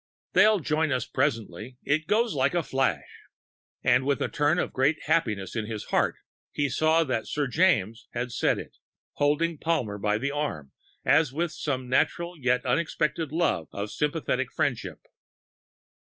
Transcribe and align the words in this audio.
"They'll 0.33 0.59
join 0.61 0.91
us 0.91 1.05
presently. 1.05 1.77
It 1.83 2.07
goes 2.07 2.33
like 2.33 2.55
a 2.55 2.63
flash...." 2.63 3.05
And, 3.83 4.03
turning 4.33 4.63
with 4.63 4.73
great 4.73 5.03
happiness 5.03 5.55
in 5.55 5.67
his 5.67 5.83
heart, 5.91 6.15
he 6.51 6.69
saw 6.69 7.03
that 7.03 7.27
Sir 7.27 7.45
James 7.45 8.07
had 8.11 8.31
said 8.31 8.57
it, 8.57 8.77
holding 9.17 9.59
Palmer 9.59 9.99
by 9.99 10.17
the 10.17 10.31
arm 10.31 10.71
as 11.05 11.31
with 11.31 11.51
some 11.51 11.87
natural 11.87 12.35
yet 12.35 12.65
unexpected 12.65 13.31
love 13.31 13.67
of 13.71 13.91
sympathetic 13.91 14.51
friendship. 14.51 15.01